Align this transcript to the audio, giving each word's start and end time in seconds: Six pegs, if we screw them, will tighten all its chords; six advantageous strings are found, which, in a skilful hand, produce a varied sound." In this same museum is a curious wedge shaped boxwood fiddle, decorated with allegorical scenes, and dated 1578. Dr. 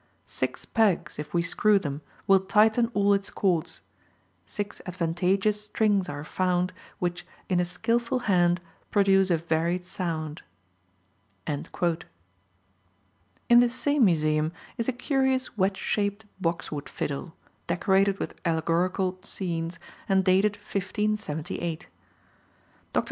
Six 0.25 0.65
pegs, 0.65 1.19
if 1.19 1.31
we 1.31 1.43
screw 1.43 1.77
them, 1.77 2.01
will 2.25 2.39
tighten 2.39 2.89
all 2.95 3.13
its 3.13 3.29
chords; 3.29 3.81
six 4.47 4.81
advantageous 4.87 5.65
strings 5.65 6.09
are 6.09 6.23
found, 6.23 6.73
which, 6.97 7.23
in 7.49 7.59
a 7.59 7.65
skilful 7.65 8.21
hand, 8.25 8.61
produce 8.89 9.29
a 9.29 9.37
varied 9.37 9.85
sound." 9.85 10.41
In 11.45 11.67
this 13.59 13.75
same 13.75 14.03
museum 14.05 14.53
is 14.75 14.89
a 14.89 14.91
curious 14.91 15.55
wedge 15.55 15.77
shaped 15.77 16.25
boxwood 16.41 16.89
fiddle, 16.89 17.35
decorated 17.67 18.17
with 18.17 18.41
allegorical 18.43 19.19
scenes, 19.21 19.77
and 20.09 20.25
dated 20.25 20.55
1578. 20.55 21.87
Dr. 22.93 22.99